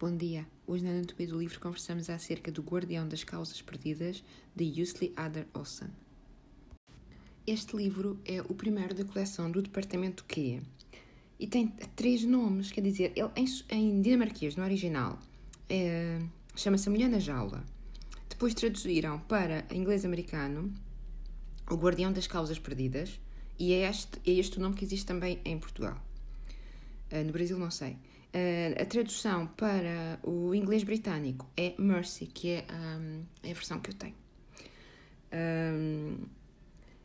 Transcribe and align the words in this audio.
Bom 0.00 0.16
dia. 0.16 0.46
Hoje 0.66 0.82
na 0.82 0.92
anatomia 0.92 1.28
do 1.28 1.38
livro 1.38 1.60
conversamos 1.60 2.08
acerca 2.08 2.50
do 2.50 2.62
Guardião 2.62 3.06
das 3.06 3.22
Causas 3.22 3.60
Perdidas, 3.60 4.24
de 4.56 4.64
Yusli 4.64 5.12
Adder 5.14 5.46
Olsen. 5.52 5.90
Este 7.46 7.76
livro 7.76 8.18
é 8.24 8.40
o 8.40 8.54
primeiro 8.54 8.94
da 8.94 9.04
coleção 9.04 9.50
do 9.50 9.60
Departamento 9.60 10.24
Q 10.24 10.62
e 11.38 11.46
tem 11.46 11.68
três 11.94 12.24
nomes, 12.24 12.72
quer 12.72 12.80
dizer, 12.80 13.12
ele 13.14 13.28
em, 13.36 13.44
em 13.68 14.00
dinamarquês, 14.00 14.56
no 14.56 14.64
original, 14.64 15.18
é, 15.68 16.18
chama-se 16.56 16.88
Mulher 16.88 17.10
na 17.10 17.18
Jaula. 17.18 17.62
Depois 18.26 18.54
traduziram 18.54 19.20
para 19.20 19.66
inglês 19.70 20.06
americano 20.06 20.72
O 21.70 21.74
Guardião 21.74 22.10
das 22.10 22.26
Causas 22.26 22.58
Perdidas 22.58 23.20
e 23.58 23.74
é 23.74 23.90
este, 23.90 24.18
é 24.26 24.30
este 24.30 24.56
o 24.56 24.62
nome 24.62 24.76
que 24.76 24.84
existe 24.86 25.04
também 25.04 25.42
em 25.44 25.58
Portugal. 25.58 26.02
Uh, 27.12 27.24
no 27.24 27.32
Brasil 27.32 27.58
não 27.58 27.70
sei. 27.70 27.92
Uh, 28.32 28.80
a 28.80 28.84
tradução 28.84 29.46
para 29.48 30.20
o 30.22 30.54
inglês 30.54 30.84
britânico 30.84 31.48
é 31.56 31.74
Mercy, 31.78 32.26
que 32.26 32.50
é, 32.50 32.66
é 33.42 33.50
a 33.50 33.54
versão 33.54 33.80
que 33.80 33.90
eu 33.90 33.94
tenho. 33.94 34.14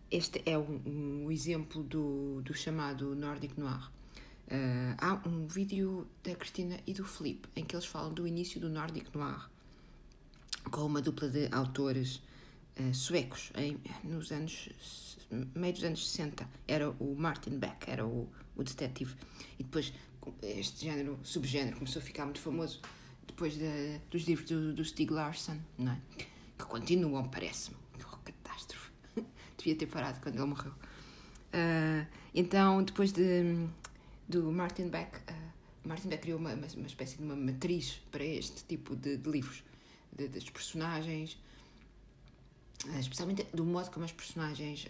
Este 0.10 0.42
é 0.46 0.58
um, 0.58 1.30
exemplo 1.32 1.84
do, 1.84 2.42
do 2.44 2.54
chamado 2.54 3.16
Nordic 3.16 3.60
Noir. 3.60 3.92
Uh, 4.48 4.96
há 5.00 5.28
um 5.28 5.48
vídeo 5.48 6.08
da 6.24 6.36
Cristina 6.36 6.80
e 6.86 6.94
do 6.94 7.04
Felipe 7.04 7.50
em 7.56 7.66
que 7.66 7.76
eles 7.76 7.86
falam 7.86 8.14
do 8.14 8.28
início 8.28 8.62
do 8.62 8.70
Nordic 8.70 9.10
Noir 9.14 9.50
com 10.70 10.82
uma 10.82 11.02
dupla 11.02 11.28
de 11.28 11.50
autores 11.52 12.22
uh, 12.80 12.94
suecos 12.94 13.52
em, 13.56 13.80
nos 14.04 14.32
anos 14.32 14.70
meio 15.56 15.74
dos 15.74 15.84
anos 15.84 16.12
60 16.12 16.48
era 16.68 16.92
o 16.92 17.16
Martin 17.18 17.58
Beck 17.58 17.90
era 17.90 18.06
o, 18.06 18.30
o 18.56 18.64
detetive 18.64 19.16
e 19.60 19.64
depois 19.64 19.94
este 20.42 20.86
género, 20.86 21.20
subgénero, 21.24 21.78
começou 21.78 22.02
a 22.02 22.06
ficar 22.06 22.26
muito 22.26 22.40
famoso 22.40 22.82
depois 23.28 23.58
de, 23.58 24.00
dos 24.10 24.24
livros 24.24 24.50
do, 24.50 24.74
do 24.74 24.84
Stieg 24.84 25.12
Larsson, 25.12 25.58
não 25.78 25.92
é? 25.92 26.00
Que 26.58 26.66
continuam, 26.66 27.28
parece-me. 27.28 27.78
Oh, 28.00 28.18
catástrofe. 28.18 28.92
Devia 29.58 29.76
ter 29.76 29.88
parado 29.88 30.20
quando 30.22 30.36
ele 30.36 30.46
morreu. 30.46 30.72
Uh, 30.72 32.06
então, 32.34 32.84
depois 32.84 33.12
de, 33.12 33.68
do 34.28 34.52
Martin 34.52 34.90
Beck, 34.90 35.18
uh, 35.18 35.88
Martin 35.88 36.10
Beck 36.10 36.24
criou 36.24 36.40
uma, 36.40 36.54
uma, 36.54 36.68
uma, 36.68 36.88
espécie 36.88 37.18
de 37.18 37.24
uma 37.24 37.36
matriz 37.36 38.02
para 38.12 38.24
este 38.24 38.64
tipo 38.64 38.96
de, 38.96 39.18
de 39.18 39.30
livros, 39.30 39.64
de, 40.12 40.28
das 40.28 40.50
personagens, 40.50 41.38
uh, 42.86 43.00
especialmente 43.00 43.44
do 43.54 43.66
modo 43.66 43.92
como 43.92 44.06
as 44.06 44.12
personagens 44.12 44.88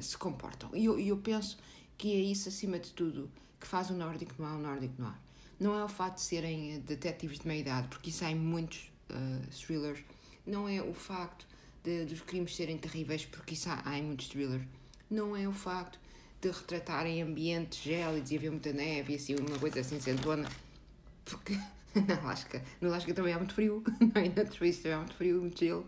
se 0.00 0.18
comportam. 0.18 0.68
E 0.74 0.86
eu, 0.86 0.98
eu 0.98 1.16
penso 1.16 1.56
que 2.00 2.14
é 2.14 2.18
isso, 2.18 2.48
acima 2.48 2.78
de 2.78 2.92
tudo, 2.92 3.30
que 3.60 3.66
faz 3.66 3.90
o 3.90 3.92
nórdico 3.92 4.32
o 4.42 4.58
nórdico 4.58 4.94
noir. 4.98 5.18
Não 5.60 5.78
é 5.78 5.84
o 5.84 5.88
fato 5.88 6.14
de 6.14 6.22
serem 6.22 6.76
eh, 6.76 6.78
detetives 6.78 7.40
de 7.40 7.46
meia 7.46 7.60
idade, 7.60 7.88
porque 7.88 8.08
isso 8.08 8.24
há 8.24 8.30
em 8.30 8.36
muitos 8.36 8.90
uh, 9.10 9.46
thrillers. 9.50 10.02
Não 10.46 10.66
é 10.66 10.80
o 10.80 10.94
facto 10.94 11.46
de, 11.84 12.06
dos 12.06 12.22
crimes 12.22 12.56
serem 12.56 12.78
terríveis, 12.78 13.26
porque 13.26 13.52
isso 13.52 13.68
há, 13.68 13.82
há 13.84 13.98
em 13.98 14.02
muitos 14.02 14.28
thrillers. 14.28 14.62
Não 15.10 15.36
é 15.36 15.46
o 15.46 15.52
facto 15.52 16.00
de 16.40 16.50
retratarem 16.50 17.20
ambientes 17.20 17.82
gélidos 17.82 18.30
e 18.30 18.36
haver 18.38 18.50
muita 18.50 18.72
neve 18.72 19.12
e 19.12 19.16
assim, 19.16 19.34
uma 19.34 19.58
coisa 19.58 19.80
assim 19.80 20.00
sentona. 20.00 20.48
Porque 21.26 21.52
na 22.08 22.16
Alasca, 22.22 22.64
na 22.80 22.88
Alasca 22.88 23.12
também 23.12 23.34
há 23.34 23.36
muito 23.36 23.52
frio, 23.52 23.84
não 24.00 24.22
é? 24.22 24.42
na 24.42 24.50
Suíça 24.50 24.84
também 24.84 24.94
há 24.94 24.98
muito 25.00 25.14
frio, 25.16 25.40
muito 25.42 25.60
gelo. 25.60 25.86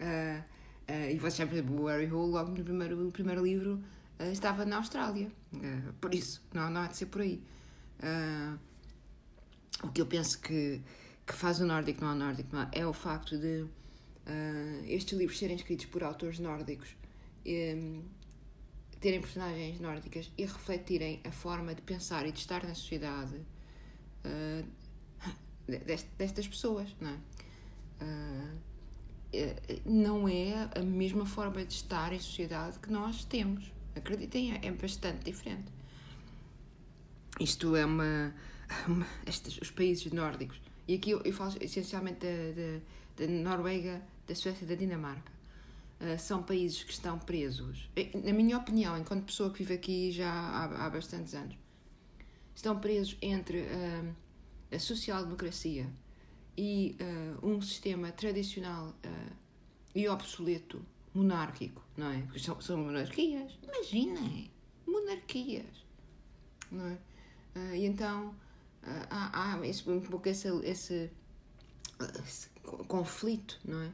Uh, 0.00 0.42
uh, 0.90 1.10
e 1.12 1.18
você 1.20 1.36
já, 1.36 1.46
por 1.46 1.54
exemplo, 1.54 1.82
o 1.82 1.86
Harry 1.86 2.10
Hole, 2.10 2.32
logo 2.32 2.50
no 2.50 2.64
primeiro, 2.64 2.96
no 2.96 3.12
primeiro 3.12 3.44
livro, 3.44 3.80
uh, 4.18 4.32
estava 4.32 4.64
na 4.64 4.76
Austrália. 4.76 5.30
Uh, 5.52 5.92
por 6.00 6.14
isso, 6.14 6.42
não, 6.52 6.70
não 6.70 6.82
há 6.82 6.86
de 6.86 6.96
ser 6.96 7.06
por 7.06 7.20
aí. 7.20 7.42
Uh, 8.00 8.58
o 9.82 9.90
que 9.90 10.00
eu 10.00 10.06
penso 10.06 10.40
que, 10.40 10.80
que 11.26 11.32
faz 11.32 11.60
o 11.60 11.66
nórdico 11.66 12.04
não 12.04 12.12
é 12.12 12.14
nórdico 12.14 12.54
não 12.54 12.62
é, 12.62 12.70
é 12.72 12.86
o 12.86 12.92
facto 12.92 13.38
de 13.38 13.66
estes 14.88 15.16
livros 15.16 15.38
serem 15.38 15.54
escritos 15.54 15.86
por 15.86 16.02
autores 16.02 16.40
nórdicos, 16.40 16.96
um, 17.46 18.02
terem 18.98 19.20
personagens 19.20 19.78
nórdicas 19.78 20.32
e 20.36 20.44
refletirem 20.44 21.20
a 21.22 21.30
forma 21.30 21.72
de 21.72 21.80
pensar 21.82 22.26
e 22.26 22.32
de 22.32 22.40
estar 22.40 22.64
na 22.64 22.74
sociedade 22.74 23.40
destas 26.18 26.48
pessoas, 26.48 26.88
não 27.00 27.10
é? 27.10 27.18
não 29.84 30.28
é 30.28 30.68
a 30.74 30.82
mesma 30.82 31.24
forma 31.24 31.64
de 31.64 31.74
estar 31.74 32.12
em 32.12 32.18
sociedade 32.18 32.80
que 32.80 32.90
nós 32.90 33.24
temos. 33.24 33.75
Acreditem, 33.96 34.52
é, 34.52 34.66
é 34.66 34.72
bastante 34.72 35.24
diferente. 35.24 35.72
Isto 37.40 37.74
é 37.74 37.84
uma. 37.84 38.34
uma 38.86 39.06
estes, 39.26 39.58
os 39.58 39.70
países 39.70 40.12
nórdicos. 40.12 40.60
E 40.86 40.94
aqui 40.94 41.10
eu, 41.10 41.20
eu 41.22 41.32
falo 41.32 41.54
essencialmente 41.60 42.20
da, 42.20 42.52
da, 42.52 43.26
da 43.26 43.32
Noruega, 43.32 44.02
da 44.26 44.34
Suécia 44.34 44.64
e 44.64 44.68
da 44.68 44.74
Dinamarca. 44.74 45.32
Uh, 45.98 46.18
são 46.18 46.42
países 46.42 46.84
que 46.84 46.92
estão 46.92 47.18
presos, 47.18 47.88
na 48.22 48.32
minha 48.32 48.58
opinião, 48.58 48.98
enquanto 48.98 49.24
pessoa 49.24 49.50
que 49.50 49.60
vive 49.60 49.74
aqui 49.74 50.12
já 50.12 50.30
há, 50.30 50.86
há 50.86 50.90
bastantes 50.90 51.32
anos, 51.32 51.56
estão 52.54 52.78
presos 52.78 53.16
entre 53.22 53.60
uh, 53.60 54.14
a 54.70 54.78
social-democracia 54.78 55.90
e 56.54 56.96
uh, 57.00 57.48
um 57.48 57.62
sistema 57.62 58.12
tradicional 58.12 58.94
e 59.94 60.06
obsoleto 60.06 60.84
monárquico, 61.16 61.82
não 61.96 62.10
é? 62.10 62.20
Porque 62.22 62.38
são, 62.38 62.60
são 62.60 62.76
monarquias. 62.76 63.58
Imaginem! 63.62 64.50
Monarquias. 64.86 65.84
Não 66.70 66.86
é? 66.86 66.98
Uh, 67.56 67.74
e 67.74 67.86
então 67.86 68.28
uh, 68.82 69.06
há, 69.10 69.54
há 69.54 69.66
esse, 69.66 69.88
um 69.88 70.00
pouco 70.00 70.28
esse, 70.28 70.48
esse, 70.64 71.10
esse 72.24 72.50
conflito, 72.86 73.58
não 73.64 73.82
é? 73.82 73.92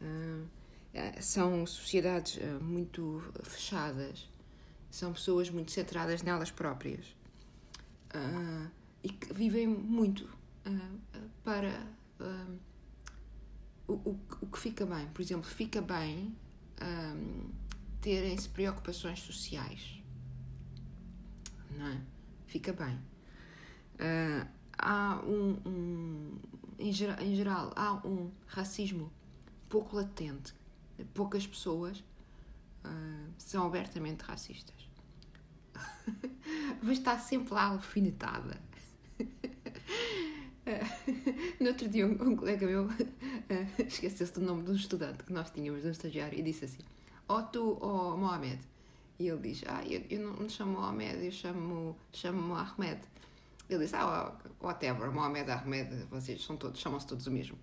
Uh, 0.00 0.48
são 1.20 1.66
sociedades 1.66 2.38
muito 2.60 3.22
fechadas, 3.42 4.28
são 4.90 5.12
pessoas 5.14 5.48
muito 5.48 5.72
centradas 5.72 6.22
nelas 6.22 6.50
próprias 6.50 7.16
e 9.02 9.08
que 9.08 9.32
vivem 9.32 9.66
muito 9.66 10.28
para 11.42 11.82
o, 13.92 14.10
o, 14.10 14.20
o 14.42 14.46
que 14.46 14.58
fica 14.58 14.86
bem, 14.86 15.06
por 15.08 15.22
exemplo, 15.22 15.48
fica 15.48 15.80
bem 15.80 16.34
um, 16.80 17.50
terem-se 18.00 18.48
preocupações 18.48 19.20
sociais. 19.20 20.02
Não 21.76 21.86
é? 21.86 22.00
Fica 22.46 22.72
bem. 22.72 22.94
Uh, 23.94 24.46
há 24.78 25.20
um, 25.24 25.58
um 25.66 26.38
em, 26.78 26.92
geral, 26.92 27.20
em 27.20 27.34
geral, 27.34 27.72
há 27.76 27.94
um 28.06 28.30
racismo 28.46 29.12
pouco 29.68 29.96
latente. 29.96 30.54
Poucas 31.14 31.46
pessoas 31.46 31.98
uh, 32.84 33.32
são 33.38 33.66
abertamente 33.66 34.22
racistas. 34.22 34.88
Mas 36.82 36.98
está 36.98 37.18
sempre 37.18 37.54
lá 37.54 37.64
alfinetada. 37.64 38.60
no 41.60 41.68
outro 41.68 41.88
dia, 41.88 42.06
um, 42.06 42.12
um 42.12 42.36
colega 42.36 42.66
meu 42.66 42.84
uh, 42.86 43.82
esqueceu-se 43.84 44.32
do 44.32 44.40
nome 44.40 44.62
de 44.62 44.70
um 44.70 44.74
estudante 44.74 45.24
que 45.24 45.32
nós 45.32 45.50
tínhamos, 45.50 45.82
de 45.82 45.88
um 45.88 45.90
estagiário, 45.90 46.38
e 46.38 46.42
disse 46.42 46.64
assim: 46.64 46.82
Ó 47.28 47.38
oh, 47.38 47.42
tu, 47.42 47.78
ó 47.80 48.14
oh, 48.14 48.16
Mohamed. 48.16 48.60
E 49.18 49.28
ele 49.28 49.40
diz: 49.40 49.62
Ah, 49.66 49.84
eu, 49.84 50.04
eu 50.08 50.20
não 50.20 50.34
me 50.34 50.48
chamo 50.48 50.72
Mohamed, 50.72 51.24
eu 51.24 51.32
chamo, 51.32 51.96
chamo 52.12 52.54
Ahmed. 52.54 53.00
Ele 53.68 53.80
disse: 53.80 53.96
Ah, 53.96 54.32
whatever, 54.60 55.10
Mohamed, 55.10 55.50
Ahmed, 55.50 56.06
vocês 56.10 56.44
são 56.44 56.56
todos, 56.56 56.80
chamam-se 56.80 57.06
todos 57.06 57.26
o 57.26 57.30
mesmo. 57.30 57.58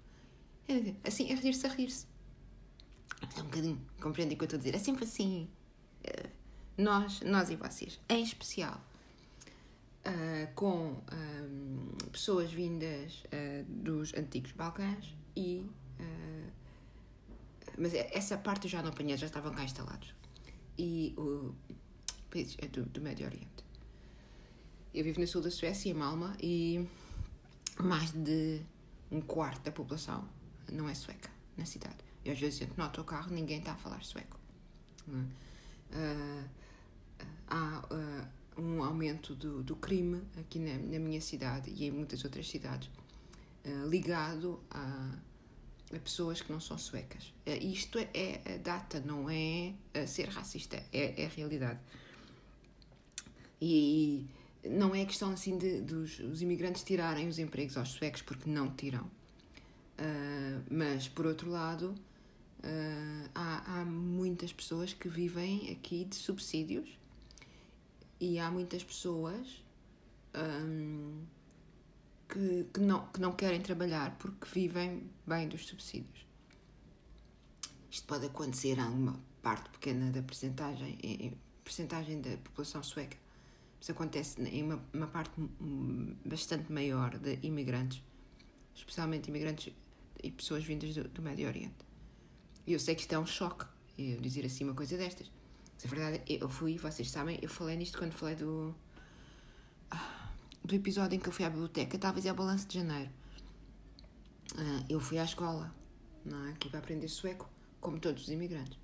Ele 0.67 0.97
assim, 1.03 1.31
é 1.31 1.35
rir-se 1.35 1.65
a 1.65 1.69
rir-se. 1.69 2.05
É 3.37 3.41
um 3.41 3.45
bocadinho, 3.45 3.81
compreende 4.01 4.35
o 4.35 4.37
que 4.37 4.43
eu 4.43 4.45
estou 4.45 4.57
a 4.57 4.61
dizer? 4.61 4.75
É 4.75 4.79
sempre 4.79 5.05
assim. 5.05 5.49
Uh, 6.05 6.29
nós, 6.77 7.21
nós 7.21 7.49
e 7.49 7.55
vocês, 7.57 7.99
em 8.07 8.23
especial 8.23 8.81
uh, 10.09 10.53
com 10.55 11.01
um, 11.11 11.87
pessoas 12.11 12.51
vindas 12.51 13.23
uh, 13.25 13.63
dos 13.67 14.13
antigos 14.13 14.51
Balcãs 14.51 15.15
e. 15.35 15.65
Uh, 15.99 16.51
mas 17.77 17.93
essa 17.93 18.37
parte 18.37 18.65
eu 18.65 18.71
já 18.71 18.81
não 18.81 18.89
apanhei, 18.89 19.15
já 19.15 19.27
estavam 19.27 19.53
cá 19.53 19.63
instalados. 19.63 20.13
E 20.77 21.13
o 21.17 21.55
países 22.29 22.55
do, 22.71 22.83
do 22.85 23.01
Médio 23.01 23.25
Oriente. 23.25 23.63
Eu 24.93 25.03
vivo 25.03 25.19
no 25.19 25.27
sul 25.27 25.41
da 25.41 25.51
Suécia, 25.51 25.89
em 25.89 25.93
Malma, 25.93 26.35
e 26.41 26.87
mais 27.79 28.11
de 28.11 28.61
um 29.11 29.21
quarto 29.21 29.63
da 29.63 29.71
população 29.71 30.27
não 30.71 30.89
é 30.89 30.93
sueca 30.93 31.29
na 31.57 31.65
cidade. 31.65 31.97
Eu 32.23 32.33
às 32.33 32.39
vezes 32.39 32.61
entro 32.61 32.75
no 32.77 32.83
autocarro 32.83 33.31
ninguém 33.31 33.59
está 33.59 33.73
a 33.73 33.75
falar 33.75 34.03
sueco. 34.03 34.37
Uh, 35.07 36.45
há 37.47 37.83
uh, 37.91 38.27
um 38.59 38.83
aumento 38.83 39.33
do, 39.33 39.63
do 39.63 39.75
crime 39.75 40.21
aqui 40.37 40.59
na, 40.59 40.77
na, 40.77 40.99
minha 40.99 41.21
cidade 41.21 41.71
e 41.71 41.85
em 41.85 41.91
muitas 41.91 42.23
outras 42.23 42.47
cidades, 42.47 42.89
uh, 43.65 43.87
ligado 43.87 44.59
a, 44.69 45.15
a, 45.93 45.99
pessoas 45.99 46.41
que 46.41 46.51
não 46.51 46.59
são 46.59 46.77
suecas. 46.77 47.33
Uh, 47.47 47.63
isto 47.63 47.97
é, 47.97 48.09
é 48.13 48.57
data, 48.57 48.99
não 48.99 49.29
é 49.29 49.73
ser 50.05 50.29
racista, 50.29 50.75
é, 50.91 51.23
é 51.23 51.27
realidade. 51.27 51.79
E, 53.61 54.25
não 54.63 54.93
é 54.93 55.05
questão 55.05 55.31
assim 55.31 55.57
de, 55.57 55.79
dos 55.79 56.19
os 56.19 56.41
imigrantes 56.41 56.83
tirarem 56.83 57.29
os 57.29 57.39
empregos 57.39 57.77
aos 57.77 57.89
suecos, 57.89 58.21
porque 58.21 58.49
não 58.49 58.69
tiram. 58.75 59.03
Uh, 59.03 60.63
mas, 60.69 61.07
por 61.07 61.25
outro 61.25 61.49
lado, 61.49 61.95
há, 63.33 63.79
há 63.79 63.85
muitas 63.85 64.51
pessoas 64.51 64.91
que 64.91 65.07
vivem 65.07 65.71
aqui 65.71 66.03
de 66.03 66.15
subsídios 66.15 66.98
e 68.19 68.39
há 68.39 68.51
muitas 68.51 68.83
pessoas 68.83 69.63
um, 70.35 71.23
que, 72.27 72.65
que, 72.73 72.79
não, 72.79 73.07
que 73.07 73.19
não 73.19 73.31
querem 73.31 73.61
trabalhar 73.61 74.17
porque 74.17 74.47
vivem 74.53 75.09
bem 75.25 75.47
dos 75.47 75.65
subsídios. 75.65 76.27
Isto 77.89 78.05
pode 78.07 78.27
acontecer 78.27 78.77
em 78.77 78.87
uma 78.87 79.19
parte 79.41 79.69
pequena 79.69 80.11
da 80.11 80.21
percentagem, 80.21 80.97
em, 81.01 81.37
percentagem 81.63 82.21
da 82.21 82.37
população 82.37 82.83
sueca. 82.83 83.17
Isso 83.81 83.91
acontece 83.91 84.41
em 84.41 84.63
uma, 84.63 84.83
uma 84.93 85.07
parte 85.07 85.31
bastante 86.25 86.71
maior 86.71 87.17
de 87.17 87.39
imigrantes, 87.41 88.03
especialmente 88.75 89.29
imigrantes 89.29 89.73
e 90.21 90.29
pessoas 90.29 90.63
vindas 90.63 90.93
do, 90.93 91.07
do 91.07 91.21
Médio 91.21 91.47
Oriente. 91.47 91.87
E 92.67 92.73
eu 92.73 92.79
sei 92.79 92.93
que 92.93 93.01
isto 93.01 93.13
é 93.13 93.19
um 93.19 93.25
choque, 93.25 93.65
eu 93.97 94.19
dizer 94.19 94.45
assim 94.45 94.65
uma 94.65 94.75
coisa 94.75 94.97
destas. 94.97 95.31
Mas 95.79 95.85
a 95.85 95.95
verdade 95.95 96.21
é, 96.29 96.43
eu 96.43 96.49
fui, 96.49 96.77
vocês 96.77 97.09
sabem, 97.09 97.39
eu 97.41 97.49
falei 97.49 97.77
nisto 97.77 97.97
quando 97.97 98.11
falei 98.11 98.35
do. 98.35 98.75
Ah, 99.89 100.29
do 100.63 100.75
episódio 100.75 101.15
em 101.15 101.19
que 101.19 101.29
eu 101.29 101.33
fui 101.33 101.45
à 101.45 101.49
biblioteca, 101.49 101.97
talvez 101.97 102.25
é 102.25 102.31
o 102.31 102.35
balanço 102.35 102.67
de 102.67 102.75
janeiro. 102.79 103.09
Ah, 104.57 104.83
eu 104.89 104.99
fui 104.99 105.17
à 105.17 105.23
escola, 105.23 105.73
não 106.25 106.47
é? 106.47 106.51
Aqui 106.51 106.69
para 106.69 106.79
aprender 106.79 107.07
sueco, 107.07 107.49
como 107.79 107.97
todos 107.99 108.23
os 108.23 108.29
imigrantes. 108.29 108.77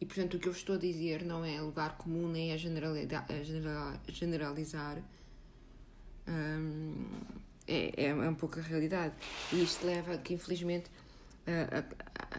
E 0.00 0.06
portanto, 0.06 0.34
o 0.34 0.40
que 0.40 0.48
eu 0.48 0.52
estou 0.52 0.76
a 0.76 0.78
dizer 0.78 1.24
não 1.24 1.44
é 1.44 1.60
lugar 1.60 1.96
comum 1.96 2.26
nem 2.28 2.52
a, 2.52 2.56
generalizar. 2.56 3.26
A 3.28 4.10
generalizar 4.10 5.02
um, 6.26 7.06
é, 7.68 8.06
é 8.06 8.14
um 8.14 8.34
pouco 8.34 8.58
a 8.58 8.62
realidade. 8.62 9.14
E 9.52 9.62
isto 9.62 9.86
leva 9.86 10.14
a 10.14 10.18
que, 10.18 10.34
infelizmente, 10.34 10.90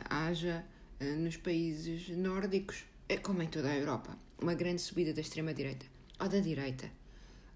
haja 0.09 0.65
nos 0.99 1.37
países 1.37 2.09
nórdicos, 2.09 2.83
é 2.83 2.92
como 3.18 3.42
em 3.42 3.48
toda 3.48 3.69
a 3.69 3.75
Europa, 3.75 4.18
uma 4.42 4.54
grande 4.54 4.81
subida 4.81 5.13
da 5.13 5.21
extrema-direita 5.21 5.86
ou 6.19 6.30
da 6.30 6.39
direita. 6.39 6.89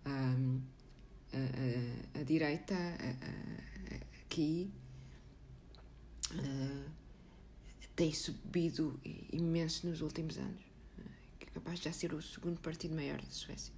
Um, 0.06 0.62
a, 1.34 2.18
a, 2.18 2.22
a, 2.22 2.24
direita 2.24 2.76
aqui 4.24 4.72
uh, 6.32 6.90
tem 7.96 8.14
subido 8.14 9.00
imenso 9.32 9.88
nos 9.88 10.02
últimos 10.02 10.38
anos, 10.38 10.62
é 11.42 11.46
capaz 11.46 11.80
de 11.80 11.86
já 11.86 11.92
ser 11.92 12.14
o 12.14 12.22
segundo 12.22 12.60
partido 12.62 12.96
maior 12.96 13.22
da 13.22 13.30
Suécia. 13.30 13.74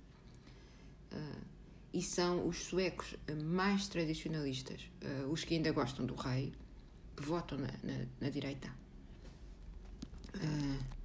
Uh, 1.11 1.41
e 1.91 2.03
são 2.03 2.47
os 2.47 2.57
suecos 2.57 3.15
mais 3.43 3.87
tradicionalistas, 3.87 4.81
uh, 5.01 5.31
os 5.31 5.43
que 5.43 5.55
ainda 5.55 5.71
gostam 5.71 6.05
do 6.05 6.13
rei, 6.13 6.53
que 7.17 7.23
votam 7.23 7.57
na, 7.57 7.71
na, 7.83 8.05
na 8.21 8.29
direita. 8.29 8.69
Uh, 10.35 10.98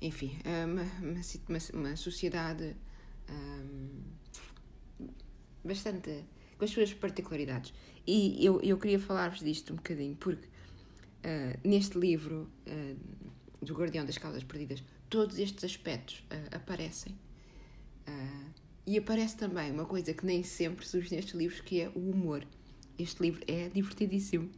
enfim, 0.00 0.38
é 0.44 0.64
uma, 0.64 0.82
uma, 0.82 1.58
uma 1.74 1.96
sociedade 1.96 2.76
um, 3.28 4.02
bastante 5.64 6.24
com 6.58 6.64
as 6.64 6.70
suas 6.70 6.92
particularidades. 6.92 7.72
E 8.06 8.44
eu, 8.44 8.60
eu 8.60 8.78
queria 8.78 8.98
falar-vos 8.98 9.40
disto 9.40 9.72
um 9.72 9.76
bocadinho, 9.76 10.16
porque 10.16 10.46
uh, 10.46 11.68
neste 11.68 11.98
livro 11.98 12.50
uh, 12.66 13.64
do 13.64 13.74
Guardião 13.74 14.04
das 14.04 14.18
Causas 14.18 14.42
Perdidas, 14.44 14.82
todos 15.08 15.38
estes 15.38 15.64
aspectos 15.64 16.24
uh, 16.30 16.56
aparecem. 16.56 17.16
e 18.86 18.98
aparece 18.98 19.36
também 19.36 19.70
uma 19.70 19.84
coisa 19.84 20.12
que 20.12 20.24
nem 20.26 20.42
sempre 20.42 20.86
surge 20.86 21.14
nestes 21.14 21.34
livros, 21.34 21.60
que 21.60 21.80
é 21.80 21.88
o 21.94 22.10
humor. 22.10 22.44
Este 22.98 23.22
livro 23.22 23.42
é 23.46 23.68
divertidíssimo. 23.68 24.50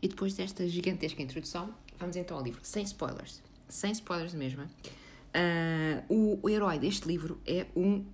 E 0.00 0.06
depois 0.06 0.34
desta 0.34 0.68
gigantesca 0.68 1.22
introdução, 1.22 1.74
vamos 1.98 2.14
então 2.14 2.36
ao 2.36 2.44
livro, 2.44 2.60
sem 2.62 2.84
spoilers. 2.84 3.42
Sem 3.68 3.92
spoilers 3.92 4.34
mesmo. 4.34 4.64
o, 6.08 6.38
o, 6.42 6.48
herói 6.48 6.78
deste 6.78 7.06
livro 7.06 7.40
é 7.46 7.66
um, 7.76 8.04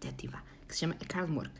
detetive 0.00 0.36
que 0.66 0.74
se 0.74 0.80
chama 0.80 0.94
Karl 0.94 1.28
Mork. 1.28 1.52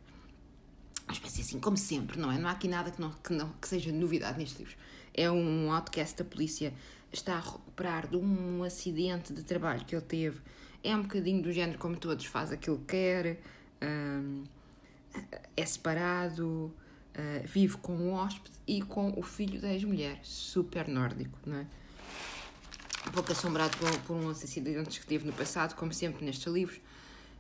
Uma 1.04 1.12
espécie 1.12 1.40
assim, 1.40 1.58
como 1.58 1.76
sempre, 1.76 2.18
não 2.18 2.30
é? 2.30 2.38
Não 2.38 2.48
há 2.48 2.52
aqui 2.52 2.68
nada 2.68 2.90
que, 2.90 3.00
não, 3.00 3.10
que, 3.12 3.32
não, 3.32 3.50
que 3.60 3.68
seja 3.68 3.90
novidade 3.92 4.38
neste 4.38 4.58
livro 4.58 4.76
é 5.18 5.28
um 5.28 5.72
outcast 5.72 6.16
da 6.16 6.24
polícia, 6.24 6.72
está 7.12 7.34
a 7.34 7.40
recuperar 7.40 8.06
de 8.06 8.16
um 8.16 8.62
acidente 8.62 9.32
de 9.32 9.42
trabalho 9.42 9.84
que 9.84 9.94
ele 9.94 10.04
teve. 10.04 10.40
É 10.84 10.94
um 10.94 11.02
bocadinho 11.02 11.42
do 11.42 11.52
género 11.52 11.76
como 11.76 11.96
todos, 11.96 12.24
faz 12.24 12.52
aquilo 12.52 12.78
que 12.78 12.84
quer, 12.86 13.40
um, 13.82 14.44
é 15.56 15.66
separado, 15.66 16.72
uh, 17.16 17.46
vive 17.46 17.76
com 17.78 17.96
o 17.96 18.12
hóspede 18.12 18.56
e 18.64 18.80
com 18.80 19.12
o 19.16 19.22
filho 19.22 19.60
da 19.60 19.72
ex-mulher, 19.72 20.20
super 20.22 20.86
nórdico, 20.86 21.36
não 21.44 21.56
é? 21.56 21.66
Pouco 23.12 23.32
assombrado 23.32 23.76
por, 23.78 23.98
por 24.00 24.16
um 24.16 24.30
acidente 24.30 25.00
que 25.00 25.06
teve 25.06 25.26
no 25.26 25.32
passado, 25.32 25.74
como 25.74 25.92
sempre 25.92 26.24
nestes 26.24 26.52
livros. 26.52 26.78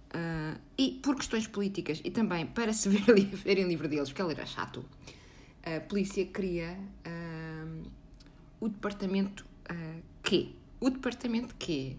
Uh, 0.08 0.58
e 0.78 0.98
por 1.02 1.16
questões 1.16 1.46
políticas 1.46 2.00
e 2.02 2.10
também 2.10 2.46
para 2.46 2.72
se 2.72 2.88
ver, 2.90 3.26
verem 3.36 3.68
livro 3.68 3.86
deles, 3.86 4.08
porque 4.08 4.22
ele 4.22 4.32
era 4.32 4.46
chato, 4.46 4.82
a 5.62 5.80
polícia 5.80 6.24
queria 6.24 6.78
uh, 7.06 7.90
o 8.60 8.68
departamento 8.68 9.44
uh, 9.70 10.02
Q. 10.22 10.54
O 10.80 10.88
departamento 10.90 11.54
Q 11.56 11.96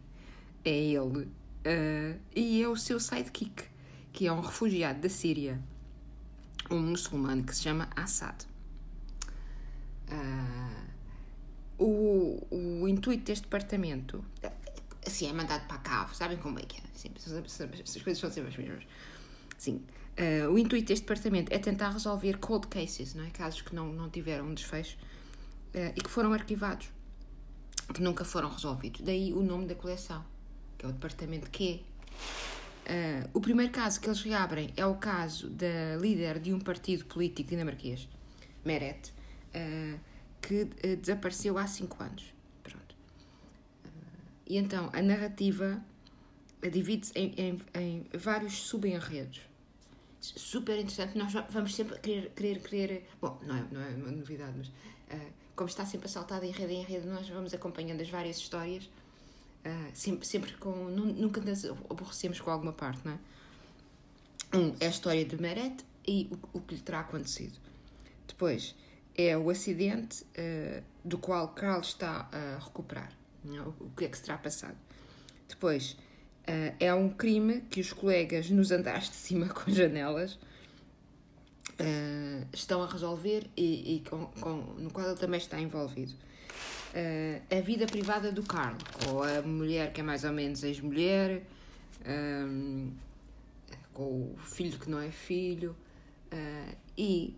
é 0.65 0.69
ele 0.69 1.23
uh, 1.23 2.19
e 2.35 2.63
é 2.63 2.67
o 2.67 2.75
seu 2.75 2.99
sidekick, 2.99 3.65
que 4.11 4.27
é 4.27 4.31
um 4.31 4.41
refugiado 4.41 5.01
da 5.01 5.09
Síria, 5.09 5.59
um 6.69 6.79
muçulmano 6.79 7.43
que 7.43 7.55
se 7.55 7.63
chama 7.63 7.89
Assad. 7.95 8.45
Uh, 10.07 10.88
o, 11.79 12.47
o 12.51 12.87
intuito 12.87 13.23
deste 13.23 13.43
departamento 13.43 14.23
assim, 15.05 15.27
é 15.29 15.33
mandado 15.33 15.67
para 15.67 15.77
cave, 15.77 16.15
sabem 16.15 16.37
como 16.37 16.59
é 16.59 16.63
que 16.63 16.77
é? 16.77 16.83
Sempre, 16.93 17.21
as 17.21 18.01
coisas 18.01 18.19
são 18.19 18.31
sempre 18.31 18.49
as 18.49 18.57
mesmas. 18.57 18.83
Sim. 19.57 19.83
Uh, 20.17 20.51
o 20.51 20.59
intuito 20.59 20.87
deste 20.87 21.03
departamento 21.03 21.53
é 21.53 21.57
tentar 21.57 21.91
resolver 21.91 22.37
cold 22.37 22.67
cases, 22.67 23.13
não 23.13 23.23
é? 23.23 23.29
casos 23.29 23.61
que 23.61 23.73
não, 23.73 23.91
não 23.93 24.09
tiveram 24.09 24.47
um 24.47 24.53
desfecho 24.53 24.97
uh, 24.97 25.93
e 25.95 26.01
que 26.01 26.09
foram 26.09 26.33
arquivados, 26.33 26.89
que 27.93 28.01
nunca 28.01 28.25
foram 28.25 28.49
resolvidos. 28.49 29.01
Daí 29.01 29.33
o 29.33 29.41
nome 29.41 29.65
da 29.65 29.75
coleção, 29.75 30.23
que 30.77 30.85
é 30.85 30.89
o 30.89 30.91
Departamento 30.91 31.49
Q. 31.49 31.81
Uh, 32.85 33.29
o 33.33 33.39
primeiro 33.39 33.71
caso 33.71 34.01
que 34.01 34.07
eles 34.07 34.21
reabrem 34.21 34.73
é 34.75 34.85
o 34.85 34.95
caso 34.95 35.49
da 35.49 35.95
líder 36.01 36.39
de 36.39 36.53
um 36.53 36.59
partido 36.59 37.05
político 37.05 37.49
dinamarquês, 37.49 38.09
Meret, 38.65 39.13
uh, 39.55 39.99
que 40.41 40.63
uh, 40.63 40.97
desapareceu 40.97 41.57
há 41.57 41.67
cinco 41.67 42.01
anos. 42.01 42.33
Pronto. 42.63 42.95
e 44.47 44.57
então 44.57 44.89
a 44.93 45.01
narrativa 45.01 45.83
divide-se 46.71 47.13
em, 47.17 47.33
em, 47.37 47.61
em, 47.73 48.17
vários 48.17 48.53
subenredos. 48.63 49.41
Super 50.19 50.77
interessante, 50.77 51.17
nós 51.17 51.31
vamos 51.49 51.73
sempre 51.73 51.97
querer, 51.99 52.29
querer, 52.31 52.61
querer. 52.61 53.09
Bom, 53.21 53.39
não 53.41 53.55
é, 53.55 53.65
não 53.71 53.81
é 53.81 53.89
uma 53.89 54.11
novidade, 54.11 54.53
mas 54.57 54.69
como 55.59 55.67
está 55.67 55.85
sempre 55.85 56.07
assaltada 56.07 56.45
em 56.45 56.51
rede 56.51 56.71
em 56.71 56.83
rede, 56.83 57.05
nós 57.05 57.27
vamos 57.27 57.53
acompanhando 57.53 57.99
as 57.99 58.09
várias 58.09 58.37
histórias, 58.37 58.85
uh, 58.85 59.91
sempre, 59.93 60.25
sempre 60.25 60.53
com. 60.53 60.71
Nunca 60.85 61.41
nos 61.41 61.65
aborrecemos 61.65 62.39
com 62.39 62.49
alguma 62.49 62.71
parte, 62.71 63.01
não 63.03 63.11
é? 63.11 63.19
Um 64.57 64.73
é 64.79 64.87
a 64.87 64.89
história 64.89 65.25
de 65.25 65.35
Meret 65.35 65.83
e 66.07 66.29
o, 66.31 66.59
o 66.59 66.61
que 66.61 66.75
lhe 66.75 66.81
terá 66.81 67.01
acontecido. 67.01 67.59
Depois 68.25 68.73
é 69.19 69.37
o 69.37 69.49
acidente 69.49 70.23
uh, 70.23 70.81
do 71.03 71.17
qual 71.17 71.49
Carl 71.49 71.81
está 71.81 72.29
a 72.31 72.63
recuperar, 72.63 73.11
é? 73.45 73.61
o, 73.61 73.91
que 73.97 74.05
é 74.05 74.07
que 74.07 74.17
se 74.17 74.23
terá 74.23 74.37
passado. 74.37 74.77
Depois 75.47 75.91
uh, 75.91 76.73
é 76.79 76.93
um 76.93 77.09
crime 77.09 77.61
que 77.69 77.81
os 77.81 77.91
colegas 77.91 78.49
nos 78.49 78.71
andares 78.71 79.09
de 79.09 79.17
cima 79.17 79.47
com 79.51 79.69
janelas 79.69 80.35
uh, 80.35 82.47
estão 82.53 82.81
a 82.81 82.87
resolver 82.87 83.45
e, 83.57 83.97
e 83.97 84.09
com, 84.09 84.27
com, 84.39 84.55
no 84.77 84.89
qual 84.89 85.07
ele 85.07 85.19
também 85.19 85.37
está 85.37 85.59
envolvido. 85.59 86.13
A 87.55 87.61
vida 87.61 87.85
privada 87.85 88.31
do 88.31 88.41
Carl, 88.41 88.75
com 89.05 89.21
a 89.21 89.43
mulher 89.43 89.93
que 89.93 90.01
é 90.01 90.03
mais 90.03 90.23
ou 90.23 90.31
menos 90.31 90.63
ex-mulher, 90.63 91.43
um, 92.03 92.91
com 93.93 94.33
o 94.33 94.37
filho 94.39 94.79
que 94.79 94.89
não 94.89 94.99
é 94.99 95.11
filho, 95.11 95.75
e 96.97 97.37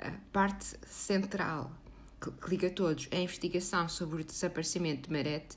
a 0.00 0.12
parte 0.32 0.76
central 0.86 1.72
que, 2.20 2.30
que, 2.30 2.50
liga 2.50 2.70
todos 2.70 3.08
é 3.10 3.18
a 3.18 3.20
investigação 3.20 3.88
sobre 3.88 4.22
o 4.22 4.24
desaparecimento 4.24 5.08
de 5.08 5.12
Meret 5.12 5.56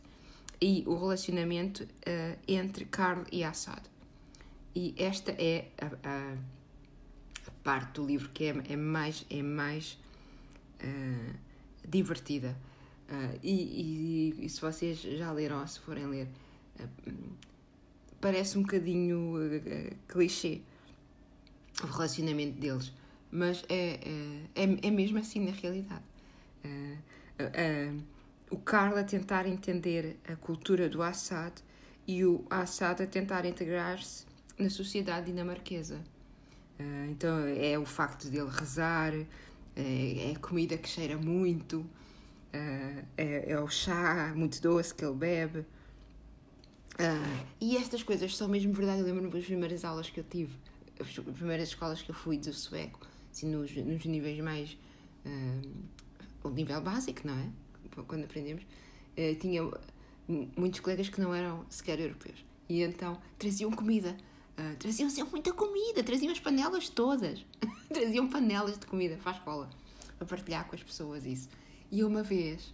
e 0.62 0.84
o 0.88 0.96
relacionamento 0.96 1.88
entre 2.48 2.86
Carl 2.86 3.24
e 3.32 3.44
Assad. 3.44 3.82
E 4.74 4.96
esta 4.98 5.32
é 5.32 5.70
a, 5.82 6.10
a 6.10 7.52
parte 7.64 7.94
do 7.94 8.06
livro 8.06 8.30
que 8.30 8.46
é, 8.46 8.56
é 8.70 8.76
mais, 8.76 9.26
é 9.30 9.42
mais 9.42 9.98
uh, 10.84 11.38
divertida. 11.88 12.58
Uh, 13.10 13.40
e, 13.44 14.36
e, 14.40 14.46
e, 14.46 14.50
se 14.50 14.62
vocês 14.62 15.00
já 15.00 15.32
leram 15.32 15.60
ou 15.60 15.68
se 15.68 15.80
forem 15.80 16.06
ler, 16.06 16.28
uh, 16.80 17.14
parece 18.20 18.58
um 18.58 18.62
bocadinho 18.62 19.36
uh, 19.36 19.96
clichê 20.08 20.62
o 21.84 21.88
relacionamento 21.88 22.60
deles, 22.60 22.94
mas 23.32 23.64
é, 23.70 24.00
é, 24.56 24.64
é, 24.64 24.88
é 24.88 24.92
mesmo 24.92 25.18
assim 25.18 25.40
na 25.40 25.52
realidade. 25.52 26.04
Uh, 26.64 26.98
uh, 27.40 28.04
o 28.52 28.58
Carl 28.58 28.98
a 28.98 29.04
tentar 29.04 29.48
entender 29.48 30.20
a 30.28 30.36
cultura 30.36 30.90
do 30.90 31.02
Assad 31.02 31.54
e 32.06 32.26
o 32.26 32.46
Assad 32.50 33.02
a 33.02 33.08
tentar 33.08 33.46
integrar-se 33.46 34.26
na 34.60 34.70
sociedade 34.70 35.28
dinamarquesa. 35.28 36.02
Uh, 36.80 37.10
então 37.10 37.48
é 37.48 37.80
o 37.80 37.86
facto 37.86 38.28
dele 38.30 38.50
rezar, 38.50 39.14
é, 39.14 40.30
é 40.30 40.34
a 40.36 40.40
comida 40.40 40.78
que 40.78 40.90
cheira 40.90 41.18
muito, 41.18 41.80
uh, 41.80 43.06
é, 43.18 43.52
é, 43.52 43.60
o 43.60 43.70
chá 43.70 44.34
muito 44.36 44.62
doce 44.62 44.94
que 44.94 45.06
ele 45.06 45.16
bebe. 45.16 45.60
Uh, 45.60 47.46
e 47.60 47.78
estas 47.78 48.04
coisas 48.04 48.36
são 48.36 48.48
mesmo 48.48 48.74
verdade. 48.74 49.00
Eu 49.00 49.06
lembro-me 49.06 49.30
das 49.30 49.46
primeiras 49.46 49.86
aulas 49.86 50.10
que 50.10 50.20
eu 50.20 50.24
tive, 50.24 50.54
as 51.00 51.08
primeiras 51.10 51.70
escolas 51.70 52.02
que 52.02 52.12
eu 52.12 52.16
fui 52.16 52.38
do 52.38 52.54
sueco, 52.54 53.00
assim, 53.32 53.50
nos, 53.50 53.76
nos 53.76 54.06
níveis 54.06 54.40
mais. 54.40 54.78
o 56.44 56.50
nível 56.50 56.82
básico, 56.82 57.26
não 57.26 57.38
é? 57.38 57.50
Quando 58.08 58.24
aprendemos, 58.24 58.64
tinha 59.40 59.62
muitos 60.58 60.80
colegas 60.80 61.10
que 61.10 61.20
não 61.20 61.34
eram 61.34 61.66
sequer 61.70 62.00
europeus. 62.00 62.44
E 62.70 62.82
então 62.82 63.20
traziam 63.38 63.72
comida. 63.72 64.16
Uh, 64.58 64.76
traziam 64.78 65.10
muita 65.30 65.54
comida, 65.54 66.04
traziam 66.04 66.32
as 66.32 66.40
panelas 66.40 66.90
todas. 66.90 67.46
traziam 67.90 68.30
panelas 68.30 68.78
de 68.78 68.86
comida 68.86 69.18
para 69.18 69.32
a 69.32 69.36
escola, 69.36 69.70
para 70.18 70.28
partilhar 70.28 70.68
com 70.68 70.76
as 70.76 70.84
pessoas 70.84 71.26
isso. 71.26 71.50
E 71.92 72.04
uma 72.04 72.24
vez 72.24 72.74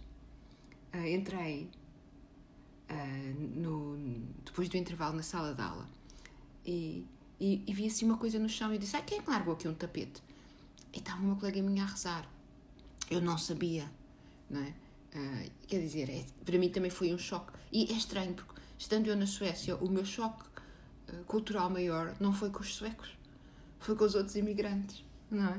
uh, 0.94 1.06
entrei 1.06 1.68
uh, 2.90 3.60
no, 3.60 3.96
depois 4.44 4.68
do 4.68 4.76
intervalo 4.76 5.16
na 5.16 5.22
sala 5.22 5.54
de 5.54 5.62
aula 5.62 5.88
e, 6.64 7.04
e, 7.40 7.62
e, 7.66 7.72
vi 7.72 7.86
assim 7.86 8.04
uma 8.04 8.18
coisa 8.18 8.38
no 8.38 8.48
chão 8.48 8.72
e 8.72 8.78
disse: 8.78 8.96
ah, 8.96 9.02
quem 9.02 9.18
é 9.18 9.22
que 9.22 9.30
largou 9.30 9.54
aqui 9.54 9.66
um 9.66 9.74
tapete? 9.74 10.22
E 10.98 11.00
estava 11.00 11.22
uma 11.22 11.36
colega 11.36 11.62
minha 11.62 11.84
a 11.84 11.86
rezar. 11.86 12.28
Eu 13.08 13.20
não 13.20 13.38
sabia, 13.38 13.88
não 14.50 14.60
é? 14.60 14.74
Uh, 15.14 15.50
quer 15.68 15.80
dizer, 15.80 16.10
é, 16.10 16.24
para 16.44 16.58
mim 16.58 16.70
também 16.70 16.90
foi 16.90 17.14
um 17.14 17.18
choque. 17.18 17.52
E 17.72 17.84
é 17.92 17.96
estranho, 17.96 18.34
porque 18.34 18.60
estando 18.76 19.06
eu 19.06 19.16
na 19.16 19.24
Suécia, 19.24 19.76
o 19.76 19.88
meu 19.88 20.04
choque 20.04 20.42
uh, 20.42 21.24
cultural 21.24 21.70
maior 21.70 22.16
não 22.18 22.32
foi 22.32 22.50
com 22.50 22.58
os 22.58 22.74
suecos, 22.74 23.16
foi 23.78 23.94
com 23.94 24.04
os 24.04 24.16
outros 24.16 24.34
imigrantes, 24.34 25.04
não 25.30 25.46
é? 25.46 25.58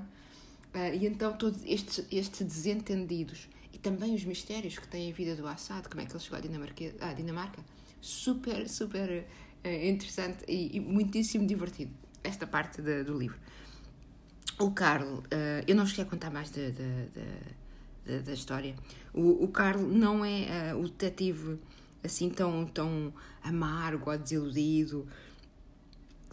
Uh, 0.76 0.96
e 0.96 1.08
então 1.08 1.32
todos 1.38 1.64
estes, 1.64 2.06
estes 2.12 2.46
desentendidos 2.46 3.48
e 3.72 3.78
também 3.78 4.14
os 4.14 4.26
mistérios 4.26 4.78
que 4.78 4.90
tem 4.90 5.10
a 5.10 5.16
vida 5.16 5.38
do 5.38 5.48
Assad, 5.48 5.88
como 5.88 6.02
é 6.02 6.06
que 6.06 6.12
ele 6.12 6.20
chegou 6.20 6.38
à 6.38 6.42
Dinamarca, 6.42 6.94
à 7.00 7.14
Dinamarca 7.14 7.64
super, 8.02 8.68
super 8.68 9.26
interessante 9.64 10.44
e, 10.50 10.76
e, 10.76 10.80
muitíssimo 10.82 11.48
divertido, 11.48 11.94
esta 12.24 12.46
parte 12.46 12.82
de, 12.82 13.04
do 13.06 13.18
livro. 13.18 13.40
O 14.60 14.72
Carl, 14.72 15.24
eu 15.66 15.74
não 15.76 15.86
cheguei 15.86 16.04
a 16.04 16.08
contar 16.08 16.30
mais 16.30 16.52
de, 16.52 16.72
de 16.72 16.84
da, 18.10 18.20
da 18.20 18.34
história. 18.34 18.76
O, 19.14 19.46
o 19.46 19.52
não 19.88 20.26
é 20.26 20.74
uh, 20.74 20.80
o 20.80 20.84
detetive 20.84 21.60
assim 22.04 22.30
tão, 22.30 22.66
tão 22.66 23.14
amargo 23.44 24.10
ou 24.10 24.18
desiludido 24.18 25.08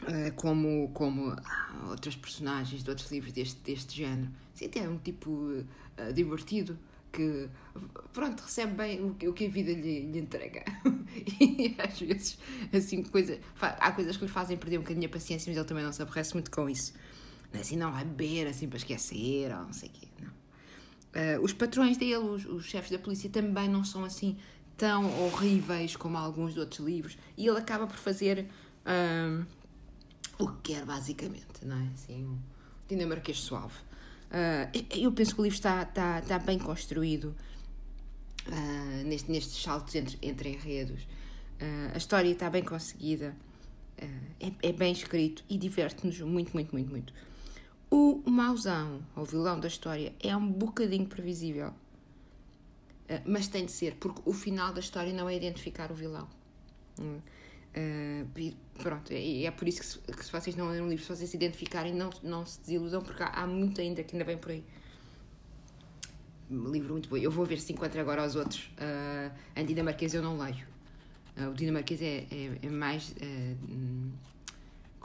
uh, 0.02 0.32
como, 0.34 0.88
como 0.94 1.32
uh, 1.32 1.90
outras 1.90 2.16
personagens 2.16 2.82
de 2.82 2.88
outros 2.88 3.10
livros 3.10 3.32
deste, 3.32 3.60
deste 3.60 3.96
género. 3.96 4.30
Sim, 4.54 4.66
até 4.66 4.80
é 4.80 4.88
um 4.88 4.98
tipo 4.98 5.30
uh, 5.30 6.12
divertido 6.14 6.78
que 7.12 7.48
pronto, 8.12 8.42
recebe 8.42 8.74
bem 8.74 9.02
o 9.02 9.14
que, 9.14 9.28
o 9.28 9.32
que 9.32 9.46
a 9.46 9.48
vida 9.48 9.72
lhe, 9.72 10.10
lhe 10.10 10.18
entrega. 10.18 10.64
e 11.40 11.74
às 11.78 11.98
vezes, 11.98 12.38
assim, 12.72 13.02
coisa, 13.02 13.38
há 13.60 13.92
coisas 13.92 14.16
que 14.16 14.24
lhe 14.24 14.30
fazem 14.30 14.56
perder 14.56 14.78
um 14.78 14.82
bocadinho 14.82 15.06
a 15.06 15.10
paciência, 15.10 15.50
mas 15.50 15.56
ele 15.56 15.66
também 15.66 15.82
não 15.82 15.92
se 15.92 16.02
aborrece 16.02 16.34
muito 16.34 16.50
com 16.50 16.68
isso. 16.68 16.92
Assim, 17.52 17.76
não 17.76 17.92
vai 17.92 18.04
beber 18.04 18.48
assim 18.48 18.68
para 18.68 18.76
esquecer 18.76 19.50
ou 19.52 19.64
não 19.64 19.72
sei 19.72 19.88
o 19.88 19.92
quê. 19.92 20.08
Não. 20.20 20.28
Uh, 20.28 21.42
os 21.42 21.52
patrões 21.52 21.96
dele, 21.96 22.16
os, 22.16 22.44
os 22.44 22.64
chefes 22.66 22.90
da 22.90 22.98
polícia, 22.98 23.30
também 23.30 23.68
não 23.68 23.84
são 23.84 24.04
assim 24.04 24.36
tão 24.76 25.06
horríveis 25.24 25.96
como 25.96 26.18
alguns 26.18 26.52
de 26.52 26.60
outros 26.60 26.80
livros. 26.80 27.16
E 27.36 27.46
ele 27.46 27.58
acaba 27.58 27.86
por 27.86 27.96
fazer 27.96 28.46
uh, 28.84 29.46
o 30.38 30.48
que 30.48 30.74
quer, 30.74 30.84
basicamente, 30.84 31.64
não 31.64 31.76
é? 31.76 31.88
Assim, 31.94 32.24
um 32.24 32.38
dinamarquês 32.88 33.40
suave. 33.40 33.74
Uh, 34.26 34.70
eu 34.90 35.12
penso 35.12 35.34
que 35.34 35.40
o 35.40 35.44
livro 35.44 35.56
está, 35.56 35.82
está, 35.82 36.18
está 36.18 36.38
bem 36.38 36.58
construído 36.58 37.34
uh, 38.48 39.04
neste, 39.06 39.30
nestes 39.30 39.62
saltos 39.62 39.94
entre, 39.94 40.18
entre 40.22 40.50
enredos. 40.50 41.02
Uh, 41.60 41.94
a 41.94 41.96
história 41.96 42.30
está 42.30 42.50
bem 42.50 42.62
conseguida, 42.62 43.34
é, 43.98 44.52
é, 44.62 44.72
bem 44.72 44.92
escrito 44.92 45.42
e 45.48 45.56
diverte-nos 45.56 46.20
muito, 46.20 46.52
muito, 46.52 46.72
muito, 46.72 46.90
muito. 46.90 47.14
O 47.90 48.22
mauzão, 48.28 49.00
ou 49.14 49.24
vilão 49.24 49.60
da 49.60 49.68
história, 49.68 50.12
é 50.20 50.36
um 50.36 50.50
bocadinho 50.50 51.06
previsível. 51.06 51.68
Uh, 53.08 53.22
mas 53.24 53.46
tem 53.46 53.64
de 53.64 53.72
ser, 53.72 53.94
porque 53.96 54.20
o 54.24 54.32
final 54.32 54.72
da 54.72 54.80
história 54.80 55.12
não 55.12 55.28
é 55.28 55.36
identificar 55.36 55.92
o 55.92 55.94
vilão. 55.94 56.28
Uh, 56.98 58.26
pronto, 58.82 59.12
e 59.12 59.44
é, 59.44 59.48
é, 59.48 59.50
por 59.50 59.68
isso 59.68 59.80
que 59.80 59.86
se, 59.86 59.98
que 59.98 60.24
se, 60.24 60.32
vocês 60.32 60.56
não 60.56 60.70
leram 60.70 60.86
o 60.86 60.88
livro, 60.88 61.04
se 61.04 61.14
vocês 61.14 61.28
se 61.28 61.36
identificarem, 61.36 61.94
não, 61.94 62.10
não 62.22 62.46
se 62.46 62.58
desiludam, 62.60 63.02
porque 63.02 63.22
há, 63.22 63.28
há 63.28 63.46
muito 63.46 63.80
ainda 63.80 64.02
que 64.02 64.16
ainda 64.16 64.24
vem 64.24 64.38
por 64.38 64.50
aí. 64.50 64.64
Um 66.50 66.70
livro 66.70 66.92
muito 66.92 67.08
bom. 67.08 67.16
Eu 67.16 67.30
vou 67.30 67.44
ver 67.44 67.60
se 67.60 67.72
encontro 67.72 68.00
agora 68.00 68.24
os 68.24 68.36
outros. 68.36 68.70
Uh, 68.78 69.34
em 69.54 69.64
dinamarquês 69.66 70.14
eu 70.14 70.22
não 70.22 70.38
leio. 70.38 70.66
Uh, 71.36 71.50
o 71.50 71.54
dinamarquês 71.54 72.00
é, 72.00 72.26
é, 72.30 72.58
é 72.62 72.70
mais. 72.70 73.10
Uh, 73.10 74.12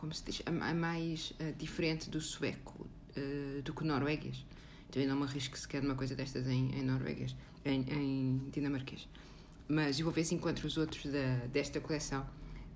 como 0.01 0.13
se 0.15 0.23
diz, 0.25 0.41
a, 0.47 0.73
mais 0.73 1.31
uh, 1.39 1.53
diferente 1.57 2.09
do 2.09 2.19
sueco 2.19 2.87
uh, 3.15 3.61
do 3.61 3.71
que 3.71 3.83
norueguês. 3.83 4.43
Então 4.89 5.01
eu 5.01 5.07
não 5.07 5.15
me 5.15 5.23
arrisco 5.23 5.57
sequer 5.57 5.83
numa 5.83 5.93
coisa 5.93 6.15
destas 6.15 6.47
em, 6.47 6.71
em 6.75 6.83
norueguês, 6.83 7.35
em, 7.63 7.81
em 7.81 8.49
dinamarquês. 8.51 9.07
Mas 9.69 9.99
eu 9.99 10.03
vou 10.03 10.11
ver 10.11 10.25
se 10.25 10.33
encontro 10.33 10.65
os 10.65 10.75
outros 10.75 11.05
da, 11.05 11.45
desta 11.53 11.79
coleção, 11.79 12.27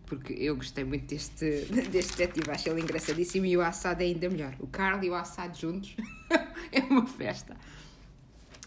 porque 0.05 0.34
eu 0.34 0.55
gostei 0.55 0.84
muito 0.84 1.08
deste, 1.08 1.65
deste 1.91 2.15
detetive, 2.15 2.51
acho 2.51 2.70
ele 2.70 2.82
engraçadíssimo 2.82 3.48
e 3.48 3.58
o 3.58 3.62
Assad 3.62 4.00
é 4.00 4.05
ainda 4.05 4.29
melhor. 4.29 4.55
O 4.60 4.67
Carl 4.67 5.03
e 5.03 5.10
o 5.10 5.15
Assad 5.15 5.60
juntos 5.60 5.98
é 6.72 6.79
uma 6.82 7.08
festa. 7.08 7.58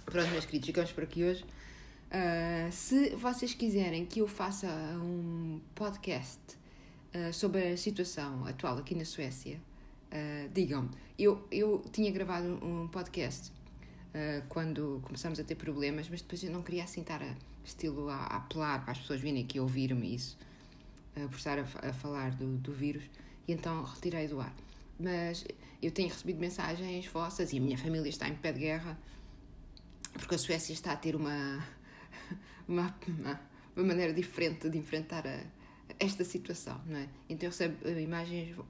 Pronto, 0.05 0.31
meus 0.31 0.45
queridos, 0.45 0.67
ficamos 0.67 0.91
por 0.91 1.05
aqui 1.05 1.23
hoje. 1.23 1.45
Uh, 1.45 2.73
se 2.73 3.11
vocês 3.11 3.55
quiserem 3.55 4.05
que 4.05 4.21
eu 4.21 4.27
faça 4.27 4.67
um 5.01 5.61
podcast 5.77 6.58
uh, 7.15 7.33
sobre 7.33 7.73
a 7.73 7.77
situação 7.77 8.45
atual 8.47 8.79
aqui 8.79 8.95
na 8.95 9.05
Suécia, 9.05 9.61
uh, 10.13 10.49
digam-me. 10.53 10.91
Eu, 11.19 11.47
eu 11.51 11.85
tinha 11.93 12.11
gravado 12.11 12.59
um 12.65 12.89
podcast 12.89 13.51
uh, 13.51 14.47
quando 14.49 15.01
começamos 15.05 15.39
a 15.41 15.45
ter 15.45 15.55
problemas, 15.55 16.09
mas 16.09 16.21
depois 16.21 16.43
eu 16.43 16.51
não 16.51 16.63
queria 16.63 16.85
assim 16.85 17.01
estar 17.01 17.23
a, 17.23 17.35
estilo 17.65 18.09
a, 18.09 18.17
a 18.17 18.37
apelar 18.37 18.83
para 18.83 18.93
as 18.93 18.99
pessoas 18.99 19.21
virem 19.21 19.43
aqui 19.43 19.59
ouvir-me 19.61 20.15
isso, 20.15 20.39
por 21.15 21.37
estar 21.37 21.59
a, 21.59 21.63
a 21.89 21.93
falar 21.93 22.31
do, 22.31 22.59
do 22.59 22.73
vírus, 22.73 23.03
e 23.47 23.53
então 23.53 23.83
retirei 23.83 24.29
do 24.29 24.41
ar. 24.41 24.55
Mas 25.01 25.45
eu 25.83 25.91
tenho 25.91 26.09
recebido 26.09 26.39
mensagens 26.39 27.07
vossas 27.07 27.53
e 27.53 27.59
a 27.59 27.61
minha 27.61 27.77
família 27.77 28.09
está 28.09 28.29
em 28.29 28.35
pé 28.35 28.53
de 28.53 28.61
guerra 28.61 28.99
porque 30.19 30.35
a 30.35 30.39
Suécia 30.39 30.73
está 30.73 30.93
a 30.93 30.97
ter 30.97 31.15
uma, 31.15 31.65
uma, 32.69 32.95
uma 33.77 33.85
maneira 33.85 34.13
diferente 34.13 34.69
de 34.69 34.79
enfrentar 34.79 35.27
a, 35.27 35.41
esta 35.99 36.25
situação, 36.25 36.81
não 36.87 36.99
é? 36.99 37.09
Então 37.29 37.47
eu 37.47 37.51
recebo 37.51 37.89
uh, 37.89 37.99
imagens, 37.99 38.57
uh, 38.57 38.65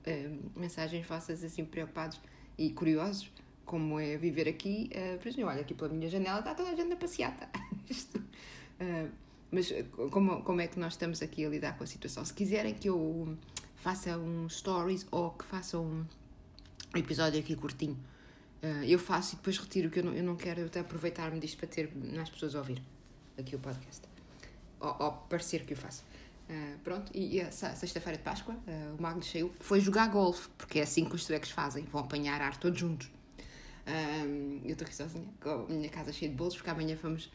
mensagens 0.57 1.07
vossas 1.07 1.43
assim 1.43 1.65
preocupados 1.65 2.21
e 2.57 2.71
curiosos, 2.71 3.31
como 3.65 3.99
é 3.99 4.17
viver 4.17 4.49
aqui. 4.49 4.91
Uh, 4.93 5.19
por 5.19 5.29
exemplo, 5.29 5.51
olha, 5.51 5.61
aqui 5.61 5.75
pela 5.75 5.89
minha 5.91 6.09
janela 6.09 6.41
está 6.41 6.55
toda 6.55 6.71
a 6.71 6.75
gente 6.75 6.93
a 6.93 6.97
passear. 6.97 7.37
Tá? 7.37 7.51
mas 9.51 9.73
como, 10.11 10.43
como 10.43 10.61
é 10.61 10.67
que 10.67 10.79
nós 10.79 10.93
estamos 10.93 11.23
aqui 11.23 11.45
a 11.45 11.49
lidar 11.49 11.77
com 11.77 11.85
a 11.85 11.87
situação? 11.87 12.25
Se 12.25 12.33
quiserem 12.33 12.75
que 12.75 12.89
eu 12.89 13.37
faça 13.77 14.17
um 14.17 14.49
stories 14.49 15.07
ou 15.11 15.31
que 15.31 15.45
faça 15.45 15.79
um 15.79 16.05
episódio 16.95 17.41
aqui 17.41 17.57
curtinho, 17.57 17.99
eu 18.87 18.99
faço 18.99 19.35
e 19.35 19.37
depois 19.37 19.57
retiro, 19.59 19.91
que 19.91 20.01
eu 20.01 20.05
não, 20.05 20.13
eu 20.13 20.23
não 20.23 20.37
quero 20.37 20.65
até 20.67 20.81
aproveitar-me 20.81 21.41
disto 21.41 21.57
para 21.59 21.69
ter 21.69 21.91
mais 21.95 22.29
pessoas 22.29 22.55
a 22.55 22.59
ouvir 22.59 22.83
aqui 23.39 23.57
o 23.57 23.59
podcast. 23.59 24.03
Ou, 24.81 24.97
ou 24.99 25.13
parecer 25.13 25.65
que 25.65 25.73
eu 25.73 25.77
faço. 25.77 26.05
Uh, 26.49 26.79
pronto, 26.83 27.13
e, 27.15 27.37
e 27.37 27.41
a 27.43 27.51
sexta-feira 27.51 28.17
de 28.17 28.25
Páscoa, 28.25 28.55
uh, 28.55 28.97
o 28.99 29.03
Magnus 29.03 29.31
saiu, 29.31 29.53
foi 29.61 29.81
jogar 29.81 30.09
golfe, 30.09 30.49
porque 30.57 30.79
é 30.79 30.83
assim 30.83 31.05
que 31.05 31.15
os 31.15 31.25
suecos 31.25 31.51
fazem, 31.51 31.85
vão 31.85 32.01
apanhar 32.01 32.41
ar 32.41 32.57
todos 32.57 32.79
juntos. 32.79 33.09
Uh, 33.87 34.61
eu 34.65 34.73
estou 34.73 34.87
aqui 34.87 34.95
sozinha, 34.95 35.29
com 35.41 35.51
a 35.51 35.67
minha 35.69 35.91
casa 35.91 36.11
cheia 36.11 36.31
de 36.31 36.37
bolos, 36.37 36.55
porque 36.55 36.71
amanhã 36.71 36.97
vamos 37.01 37.31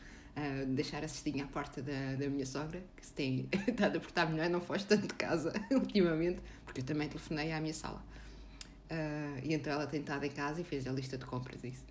deixar 0.69 1.03
a 1.03 1.07
cestinha 1.07 1.43
à 1.43 1.47
porta 1.47 1.79
da, 1.79 2.15
da 2.15 2.27
minha 2.27 2.43
sogra, 2.43 2.83
que 2.97 3.05
se 3.05 3.13
tem 3.13 3.47
estado 3.67 3.97
a 3.97 3.99
portar 3.99 4.27
melhor, 4.27 4.49
não 4.49 4.59
foge 4.59 4.83
tanto 4.83 5.05
de 5.05 5.13
casa 5.13 5.53
ultimamente, 5.69 6.41
porque 6.65 6.81
eu 6.81 6.85
também 6.85 7.07
telefonei 7.07 7.51
à 7.51 7.61
minha 7.61 7.73
sala. 7.73 8.03
e 9.43 9.53
então 9.53 9.71
ela 9.71 9.85
tem 9.85 9.99
estado 9.99 10.25
em 10.25 10.31
casa 10.31 10.59
e 10.59 10.63
fez 10.63 10.87
a 10.87 10.91
lista 10.91 11.19
de 11.19 11.25
compras 11.25 11.63
isso. 11.63 11.85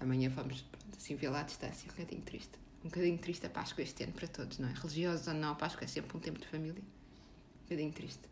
Amanhã 0.00 0.28
vamos, 0.28 0.66
assim, 0.96 1.14
vê-la 1.14 1.38
à 1.38 1.42
distância, 1.44 1.88
um 1.88 1.94
bocadinho 1.94 2.22
triste 2.22 2.58
um 2.84 2.88
bocadinho 2.88 3.18
triste 3.18 3.46
a 3.46 3.50
Páscoa 3.50 3.82
este 3.82 4.04
ano 4.04 4.12
para 4.12 4.28
todos, 4.28 4.58
não 4.58 4.68
é? 4.68 4.72
Religiosos 4.72 5.26
ou 5.26 5.34
não, 5.34 5.52
a 5.52 5.54
Páscoa 5.54 5.84
é 5.84 5.86
sempre 5.86 6.16
um 6.16 6.20
tempo 6.20 6.38
de 6.38 6.46
família. 6.46 6.80
Um 6.80 7.62
bocadinho 7.64 7.92
triste. 7.92 8.22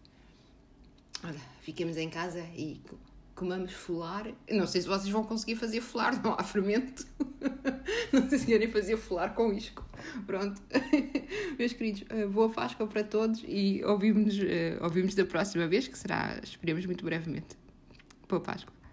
olha, 1.24 1.40
fiquemos 1.60 1.96
em 1.96 2.08
casa 2.08 2.40
e 2.54 2.80
comamos 3.34 3.72
folar. 3.72 4.26
Não 4.50 4.66
sei 4.66 4.80
se 4.80 4.88
vocês 4.88 5.08
vão 5.08 5.24
conseguir 5.24 5.56
fazer 5.56 5.80
folar, 5.80 6.22
não 6.22 6.34
há 6.34 6.42
fermento. 6.42 7.06
não 8.12 8.28
sei 8.28 8.38
se 8.38 8.46
querem 8.46 8.70
fazer 8.70 8.96
folar 8.96 9.34
com 9.34 9.52
isco. 9.52 9.84
Pronto. 10.26 10.60
Meus 11.58 11.72
queridos, 11.72 12.04
eh, 12.08 12.26
boa 12.26 12.48
Páscoa 12.48 12.86
para 12.86 13.04
todos 13.04 13.42
e 13.46 13.82
ouvimos-nos 13.84 14.38
ouvimos 14.80 15.14
da 15.14 15.24
próxima 15.24 15.66
vez, 15.66 15.86
que 15.88 15.98
será, 15.98 16.40
esperemos, 16.42 16.86
muito 16.86 17.04
brevemente. 17.04 17.56
Boa 18.28 18.40
Páscoa. 18.40 18.75